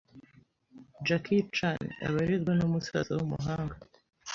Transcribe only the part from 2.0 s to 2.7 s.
aba arerwa